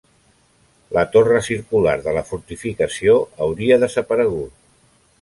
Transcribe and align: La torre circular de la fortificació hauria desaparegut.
La 0.97 1.03
torre 1.15 1.41
circular 1.49 1.95
de 2.07 2.15
la 2.17 2.25
fortificació 2.31 3.17
hauria 3.49 3.81
desaparegut. 3.89 4.61